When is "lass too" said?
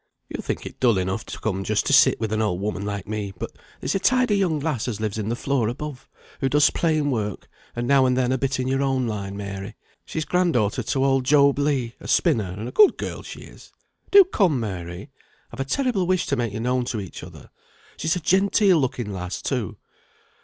19.13-19.77